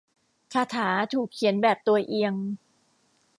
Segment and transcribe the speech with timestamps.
[0.53, 2.33] คาถาถูกเขียนแบบตัวเอียง